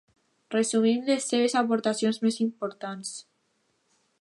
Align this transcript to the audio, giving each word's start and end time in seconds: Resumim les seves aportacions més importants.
Resumim 0.53 1.03
les 1.09 1.27
seves 1.33 1.55
aportacions 1.61 2.19
més 2.25 2.41
importants. 2.47 3.13